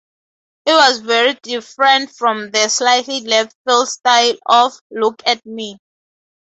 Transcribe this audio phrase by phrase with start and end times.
[0.65, 5.77] It was very different from the slightly leftfield style of 'Look at Me'.